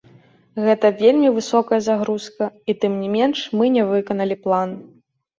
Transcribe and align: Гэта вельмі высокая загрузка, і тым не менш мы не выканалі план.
Гэта 0.67 0.87
вельмі 1.01 1.27
высокая 1.35 1.77
загрузка, 1.87 2.47
і 2.73 2.75
тым 2.85 2.95
не 3.01 3.09
менш 3.17 3.43
мы 3.61 3.65
не 3.75 3.83
выканалі 3.91 4.39
план. 4.47 4.69